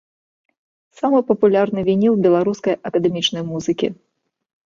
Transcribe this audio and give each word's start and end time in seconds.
Самы 1.01 1.19
папулярны 1.29 1.79
вініл 1.91 2.17
беларускай 2.27 2.75
акадэмічнай 2.91 3.43
музыкі. 3.53 3.87